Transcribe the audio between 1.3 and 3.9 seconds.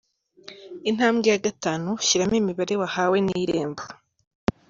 ya gatanu, shyiramo imibare wahawe na irembo.